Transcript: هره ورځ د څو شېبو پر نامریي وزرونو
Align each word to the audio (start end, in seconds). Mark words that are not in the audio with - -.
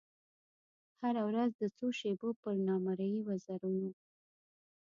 هره 1.01 1.21
ورځ 1.29 1.51
د 1.57 1.63
څو 1.77 1.87
شېبو 1.99 2.29
پر 2.41 2.55
نامریي 2.67 3.19
وزرونو 3.27 3.89